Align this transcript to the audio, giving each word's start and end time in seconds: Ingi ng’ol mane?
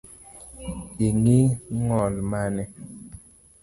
Ingi 1.07 1.39
ng’ol 1.77 2.13
mane? 2.29 2.63